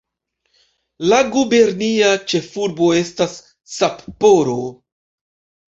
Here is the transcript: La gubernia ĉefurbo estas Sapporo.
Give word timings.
La 1.11 1.19
gubernia 1.35 2.09
ĉefurbo 2.33 2.89
estas 3.03 3.37
Sapporo. 3.77 4.59